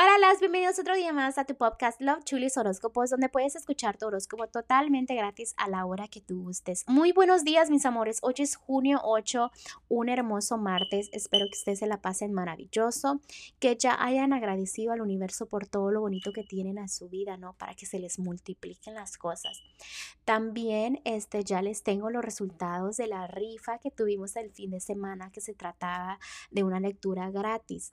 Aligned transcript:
Hola, 0.00 0.16
las 0.20 0.38
bienvenidos 0.38 0.78
otro 0.78 0.94
día 0.94 1.12
más 1.12 1.38
a 1.38 1.44
tu 1.44 1.56
podcast 1.56 2.00
Love 2.00 2.22
Chulis 2.22 2.56
Horóscopos, 2.56 3.10
donde 3.10 3.28
puedes 3.28 3.56
escuchar 3.56 3.98
tu 3.98 4.06
horóscopo 4.06 4.46
totalmente 4.46 5.16
gratis 5.16 5.54
a 5.56 5.68
la 5.68 5.84
hora 5.86 6.06
que 6.06 6.20
tú 6.20 6.40
gustes. 6.40 6.84
Muy 6.86 7.10
buenos 7.10 7.42
días, 7.42 7.68
mis 7.68 7.84
amores. 7.84 8.20
Hoy 8.22 8.34
es 8.38 8.54
junio 8.54 9.00
8, 9.02 9.50
un 9.88 10.08
hermoso 10.08 10.56
martes. 10.56 11.08
Espero 11.10 11.46
que 11.46 11.58
ustedes 11.58 11.80
se 11.80 11.88
la 11.88 12.00
pasen 12.00 12.32
maravilloso, 12.32 13.20
que 13.58 13.74
ya 13.74 14.00
hayan 14.00 14.32
agradecido 14.32 14.92
al 14.92 15.00
universo 15.00 15.46
por 15.46 15.66
todo 15.66 15.90
lo 15.90 16.00
bonito 16.00 16.32
que 16.32 16.44
tienen 16.44 16.78
a 16.78 16.86
su 16.86 17.08
vida, 17.08 17.36
¿no? 17.36 17.54
Para 17.54 17.74
que 17.74 17.84
se 17.84 17.98
les 17.98 18.20
multipliquen 18.20 18.94
las 18.94 19.18
cosas. 19.18 19.60
También 20.24 21.00
este, 21.06 21.42
ya 21.42 21.60
les 21.60 21.82
tengo 21.82 22.08
los 22.10 22.24
resultados 22.24 22.98
de 22.98 23.08
la 23.08 23.26
rifa 23.26 23.78
que 23.78 23.90
tuvimos 23.90 24.36
el 24.36 24.52
fin 24.52 24.70
de 24.70 24.78
semana, 24.78 25.32
que 25.32 25.40
se 25.40 25.54
trataba 25.54 26.20
de 26.52 26.62
una 26.62 26.78
lectura 26.78 27.32
gratis. 27.32 27.92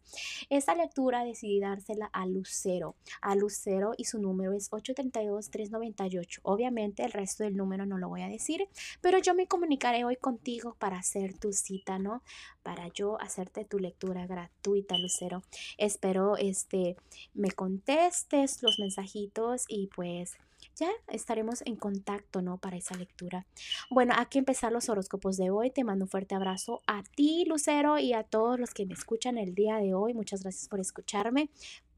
Esta 0.52 0.76
lectura 0.76 1.24
decidí 1.24 1.60
darse 1.60 1.95
a 2.12 2.25
Lucero, 2.25 2.96
a 3.21 3.36
Lucero 3.36 3.93
y 3.97 4.06
su 4.06 4.20
número 4.20 4.54
es 4.54 4.71
832-398. 4.71 6.39
Obviamente 6.43 7.04
el 7.04 7.11
resto 7.11 7.43
del 7.43 7.56
número 7.56 7.86
no 7.86 7.97
lo 7.97 8.10
voy 8.10 8.21
a 8.21 8.28
decir, 8.28 8.68
pero 9.01 9.20
yo 9.20 9.33
me 9.33 9.47
comunicaré 9.47 10.06
hoy 10.06 10.15
contigo 10.15 10.75
para 10.79 10.97
hacer 10.97 11.37
tu 11.37 11.54
cita, 11.54 12.00
¿no? 12.00 12.21
Para 12.64 12.87
yo 12.89 13.20
hacerte 13.21 13.65
tu 13.65 13.79
lectura 13.79 14.28
gratuita, 14.28 14.97
Lucero. 14.97 15.43
Espero 15.78 16.37
este 16.37 16.96
me 17.34 17.51
contestes 17.51 18.62
los 18.64 18.79
mensajitos 18.79 19.65
y 19.68 19.87
pues 19.87 20.37
ya 20.75 20.89
estaremos 21.07 21.61
en 21.65 21.75
contacto, 21.75 22.42
¿no? 22.42 22.57
Para 22.57 22.78
esa 22.78 22.96
lectura. 22.96 23.46
Bueno, 23.89 24.14
aquí 24.18 24.39
empezar 24.39 24.71
los 24.71 24.89
horóscopos 24.89 25.38
de 25.38 25.50
hoy. 25.50 25.71
Te 25.71 25.84
mando 25.84 26.06
un 26.06 26.10
fuerte 26.10 26.36
abrazo 26.36 26.82
a 26.88 27.04
ti, 27.04 27.46
Lucero, 27.46 27.98
y 27.98 28.14
a 28.14 28.24
todos 28.24 28.60
los 28.60 28.74
que 28.74 28.86
me 28.86 28.93
escuchan 28.93 29.38
el 29.38 29.56
día 29.56 29.78
de 29.78 29.93
hoy. 29.93 30.14
Muchas 30.14 30.43
gracias 30.43 30.68
por 30.68 30.79
escucharme. 30.79 31.50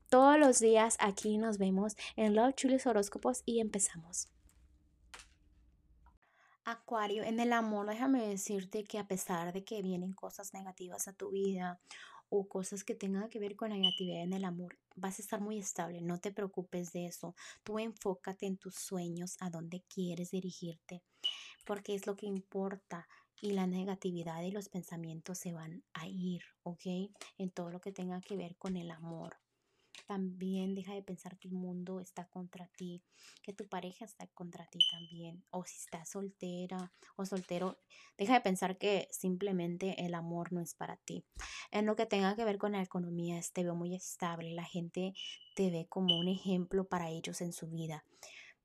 Todos 0.10 0.40
los 0.40 0.60
días 0.60 0.96
aquí 1.00 1.38
nos 1.38 1.58
vemos 1.58 1.98
en 2.16 2.36
Love 2.36 2.56
Chulis 2.56 2.88
Horóscopos 2.88 3.44
y 3.46 3.60
empezamos. 3.60 4.30
Acuario, 6.64 7.24
en 7.24 7.40
el 7.40 7.54
amor, 7.54 7.88
déjame 7.88 8.28
decirte 8.28 8.84
que 8.84 9.00
a 9.00 9.08
pesar 9.08 9.54
de 9.54 9.64
que 9.64 9.82
vienen 9.82 10.14
cosas 10.14 10.54
negativas 10.54 11.08
a 11.08 11.14
tu 11.14 11.32
vida 11.32 11.80
o 12.30 12.48
cosas 12.48 12.84
que 12.84 12.96
tengan 12.96 13.30
que 13.30 13.40
ver 13.40 13.56
con 13.56 13.70
la 13.70 13.78
negatividad 13.78 14.24
en 14.24 14.34
el 14.34 14.46
amor, 14.46 14.78
vas 14.96 15.20
a 15.20 15.22
estar 15.22 15.42
muy 15.42 15.60
estable, 15.60 16.02
no 16.02 16.20
te 16.20 16.32
preocupes 16.32 16.92
de 16.92 17.06
eso. 17.08 17.36
Tú 17.64 17.80
enfócate 17.80 18.46
en 18.46 18.58
tus 18.58 18.76
sueños, 18.76 19.38
a 19.40 19.50
dónde 19.50 19.84
quieres 19.88 20.32
dirigirte, 20.32 21.04
porque 21.66 21.96
es 21.96 22.08
lo 22.08 22.16
que 22.16 22.26
importa 22.26 23.08
y 23.42 23.52
la 23.52 23.68
negatividad 23.68 24.42
y 24.42 24.52
los 24.52 24.70
pensamientos 24.70 25.38
se 25.38 25.54
van 25.54 25.84
a 25.94 26.08
ir, 26.08 26.42
¿ok? 26.64 27.12
En 27.38 27.52
todo 27.52 27.70
lo 27.70 27.80
que 27.80 27.92
tenga 27.92 28.20
que 28.22 28.36
ver 28.36 28.56
con 28.58 28.76
el 28.76 28.92
amor. 28.92 29.38
También 30.08 30.74
deja 30.74 30.94
de 30.94 31.04
pensar 31.04 31.38
que 31.38 31.50
el 31.50 31.54
mundo 31.54 32.00
está 32.00 32.26
contra 32.30 32.68
ti, 32.78 33.04
que 33.44 33.54
tu 33.54 33.68
pareja 33.68 34.06
está 34.06 34.26
contra 34.28 34.66
ti 34.66 34.80
también. 34.90 35.44
O 35.52 35.66
si 35.66 35.78
estás 35.78 36.10
soltera 36.10 36.94
o 37.18 37.26
soltero, 37.26 37.78
deja 38.18 38.34
de 38.34 38.42
pensar 38.42 38.78
que 38.78 39.08
simplemente 39.12 40.06
el 40.06 40.16
amor 40.16 40.54
no 40.54 40.62
es 40.62 40.74
para 40.74 40.96
ti. 40.96 41.26
En 41.72 41.86
lo 41.86 41.96
que 41.96 42.06
tenga 42.06 42.36
que 42.36 42.46
ver 42.46 42.58
con 42.58 42.72
la 42.72 42.82
economía, 42.82 43.40
te 43.54 43.64
veo 43.64 43.76
muy 43.76 43.94
estable. 43.94 44.54
La 44.54 44.64
gente 44.64 45.14
te 45.56 45.70
ve 45.70 45.88
como 45.90 46.18
un 46.18 46.30
ejemplo 46.30 46.88
para 46.88 47.10
ellos 47.10 47.42
en 47.42 47.52
su 47.52 47.68
vida 47.68 48.04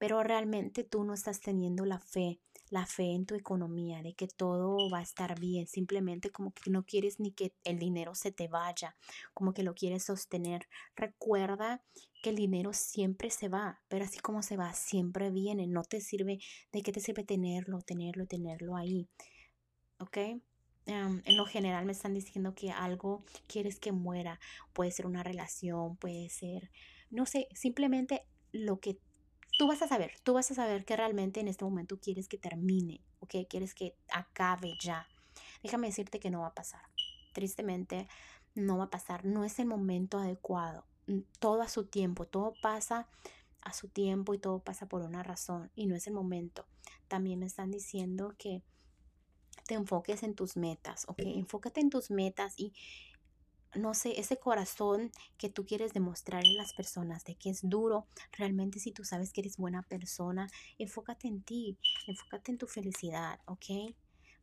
pero 0.02 0.20
realmente 0.24 0.82
tú 0.82 1.04
no 1.04 1.14
estás 1.14 1.38
teniendo 1.38 1.84
la 1.84 2.00
fe, 2.00 2.40
la 2.72 2.86
fe 2.86 3.12
en 3.12 3.26
tu 3.26 3.34
economía, 3.34 4.02
de 4.02 4.14
que 4.14 4.26
todo 4.26 4.88
va 4.90 5.00
a 5.00 5.02
estar 5.02 5.38
bien, 5.38 5.66
simplemente 5.66 6.30
como 6.30 6.54
que 6.54 6.70
no 6.70 6.86
quieres 6.86 7.20
ni 7.20 7.30
que 7.30 7.52
el 7.64 7.78
dinero 7.78 8.14
se 8.14 8.32
te 8.32 8.48
vaya, 8.48 8.96
como 9.34 9.52
que 9.52 9.62
lo 9.62 9.74
quieres 9.74 10.04
sostener. 10.04 10.66
Recuerda 10.96 11.84
que 12.22 12.30
el 12.30 12.36
dinero 12.36 12.72
siempre 12.72 13.28
se 13.28 13.50
va, 13.50 13.82
pero 13.88 14.06
así 14.06 14.20
como 14.20 14.42
se 14.42 14.56
va, 14.56 14.72
siempre 14.72 15.30
viene, 15.30 15.66
no 15.66 15.82
te 15.82 16.00
sirve, 16.00 16.38
¿de 16.72 16.80
qué 16.80 16.92
te 16.92 17.00
sirve 17.00 17.24
tenerlo, 17.24 17.82
tenerlo, 17.82 18.26
tenerlo 18.26 18.74
ahí? 18.74 19.06
¿Ok? 19.98 20.18
en 20.86 21.36
lo 21.36 21.46
general 21.46 21.84
me 21.84 21.92
están 21.92 22.12
diciendo 22.12 22.56
que 22.56 22.72
algo 22.72 23.22
quieres 23.46 23.78
que 23.78 23.92
muera, 23.92 24.40
puede 24.72 24.90
ser 24.90 25.06
una 25.06 25.22
relación, 25.22 25.96
puede 25.96 26.28
ser, 26.28 26.72
no 27.08 27.24
sé, 27.24 27.46
simplemente 27.54 28.26
lo 28.50 28.80
que 28.80 28.98
tú 29.62 29.68
vas 29.68 29.80
a 29.80 29.86
saber, 29.86 30.10
tú 30.24 30.32
vas 30.32 30.50
a 30.50 30.56
saber 30.56 30.84
que 30.84 30.96
realmente 30.96 31.38
en 31.38 31.46
este 31.46 31.64
momento 31.64 32.00
quieres 32.00 32.26
que 32.26 32.36
termine, 32.36 33.00
¿ok? 33.20 33.46
Quieres 33.48 33.76
que 33.76 33.94
acabe 34.08 34.72
ya. 34.80 35.06
Déjame 35.62 35.86
decirte 35.86 36.18
que 36.18 36.30
no 36.30 36.40
va 36.40 36.48
a 36.48 36.54
pasar. 36.54 36.82
Tristemente, 37.32 38.08
no 38.56 38.78
va 38.78 38.84
a 38.86 38.90
pasar. 38.90 39.24
No 39.24 39.44
es 39.44 39.60
el 39.60 39.66
momento 39.66 40.18
adecuado. 40.18 40.84
Mm, 41.06 41.20
todo 41.38 41.62
a 41.62 41.68
su 41.68 41.84
tiempo, 41.84 42.26
todo 42.26 42.54
pasa 42.60 43.06
a 43.60 43.72
su 43.72 43.86
tiempo 43.86 44.34
y 44.34 44.38
todo 44.38 44.58
pasa 44.58 44.86
por 44.86 45.02
una 45.02 45.22
razón 45.22 45.70
y 45.76 45.86
no 45.86 45.94
es 45.94 46.08
el 46.08 46.14
momento. 46.14 46.66
También 47.06 47.38
me 47.38 47.46
están 47.46 47.70
diciendo 47.70 48.34
que 48.38 48.64
te 49.68 49.74
enfoques 49.74 50.24
en 50.24 50.34
tus 50.34 50.56
metas, 50.56 51.04
¿ok? 51.06 51.20
Enfócate 51.20 51.80
en 51.80 51.90
tus 51.90 52.10
metas 52.10 52.54
y 52.56 52.72
no 53.74 53.94
sé, 53.94 54.18
ese 54.20 54.38
corazón 54.38 55.10
que 55.38 55.48
tú 55.48 55.64
quieres 55.66 55.92
demostrar 55.92 56.44
en 56.44 56.56
las 56.56 56.72
personas, 56.74 57.24
de 57.24 57.34
que 57.34 57.50
es 57.50 57.60
duro, 57.62 58.06
realmente 58.32 58.78
si 58.78 58.92
tú 58.92 59.04
sabes 59.04 59.32
que 59.32 59.40
eres 59.40 59.56
buena 59.56 59.82
persona, 59.82 60.48
enfócate 60.78 61.28
en 61.28 61.42
ti, 61.42 61.78
enfócate 62.06 62.52
en 62.52 62.58
tu 62.58 62.66
felicidad, 62.66 63.40
¿ok? 63.46 63.94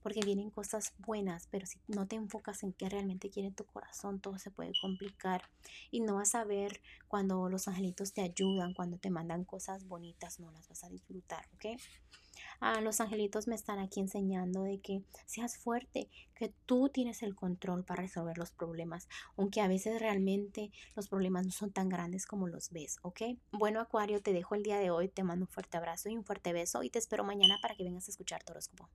Porque 0.02 0.22
vienen 0.22 0.50
cosas 0.50 0.94
buenas, 0.98 1.48
pero 1.52 1.66
si 1.66 1.78
no 1.88 2.08
te 2.08 2.16
enfocas 2.16 2.64
en 2.64 2.74
qué 2.74 2.88
realmente 2.88 3.30
quiere 3.30 3.52
tu 3.52 3.66
corazón, 3.66 4.22
todo 4.22 4.40
se 4.40 4.50
puede 4.50 4.72
complicar 4.82 5.44
y 5.92 6.00
no 6.00 6.16
vas 6.16 6.36
a 6.36 6.46
ver 6.46 6.80
cuando 7.08 7.50
los 7.50 7.68
angelitos 7.68 8.14
te 8.14 8.22
ayudan, 8.22 8.74
cuando 8.74 8.98
te 8.98 9.10
mandan 9.10 9.44
cosas 9.44 9.86
bonitas, 9.86 10.40
no 10.40 10.52
las 10.52 10.70
vas 10.70 10.84
a 10.86 10.90
disfrutar, 10.90 11.46
¿ok? 11.56 11.80
Ah, 12.60 12.82
los 12.82 13.02
angelitos 13.02 13.48
me 13.48 13.56
están 13.56 13.80
aquí 13.80 14.00
enseñando 14.00 14.64
de 14.64 14.80
que 14.80 15.04
seas 15.26 15.58
fuerte, 15.58 16.10
que 16.36 16.54
tú 16.66 16.90
tienes 16.90 17.24
el 17.24 17.36
control 17.36 17.84
para 17.84 18.04
resolver 18.04 18.38
los 18.38 18.52
problemas, 18.52 19.08
aunque 19.38 19.62
a 19.62 19.68
veces 19.68 20.00
realmente 20.00 20.72
los 20.96 21.08
problemas 21.08 21.46
no 21.46 21.52
son 21.52 21.72
tan 21.72 21.90
grandes 21.90 22.26
como 22.26 22.48
los 22.48 22.70
ves, 22.72 22.98
¿ok? 23.02 23.22
Bueno, 23.52 23.80
Acuario, 23.82 24.22
te 24.22 24.34
dejo 24.34 24.56
el 24.56 24.64
día 24.64 24.78
de 24.78 24.92
hoy, 24.92 25.10
te 25.10 25.24
mando 25.24 25.46
un 25.46 25.50
fuerte 25.50 25.78
abrazo 25.78 26.10
y 26.10 26.18
un 26.18 26.24
fuerte 26.24 26.54
beso 26.54 26.84
y 26.84 26.90
te 26.90 27.00
espero 27.00 27.24
mañana 27.24 27.60
para 27.62 27.76
que 27.76 27.84
vengas 27.84 28.08
a 28.08 28.12
escuchar 28.12 28.44
tu 28.44 28.52
horóscopo. 28.52 28.90